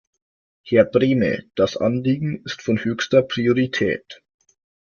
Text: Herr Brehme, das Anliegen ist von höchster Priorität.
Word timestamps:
Herr 0.63 0.85
Brehme, 0.85 1.43
das 1.53 1.77
Anliegen 1.77 2.41
ist 2.43 2.63
von 2.63 2.83
höchster 2.83 3.21
Priorität. 3.21 4.23